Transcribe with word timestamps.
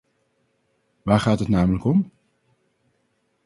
Waar 1.03 1.19
gaat 1.19 1.39
het 1.39 1.47
namelijk 1.47 1.83
om? 1.83 2.11